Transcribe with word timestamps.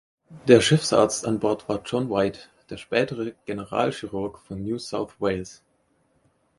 Der 0.47 0.61
Schiffsarzt 0.61 1.27
an 1.27 1.39
Bord 1.39 1.69
war 1.69 1.83
John 1.85 2.09
White, 2.09 2.39
der 2.71 2.77
spätere 2.77 3.33
General-Chirurg 3.45 4.39
von 4.39 4.59
New 4.63 4.79
South 4.79 5.21
Wales. 5.21 5.61